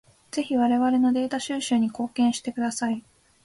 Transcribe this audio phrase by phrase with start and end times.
[0.31, 3.03] ぜひ我々のデータ収集に貢献してください。